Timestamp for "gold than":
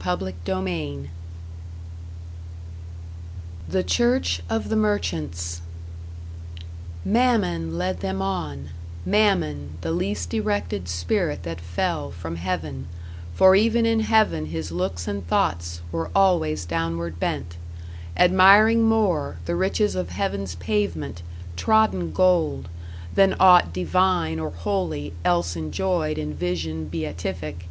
22.12-23.34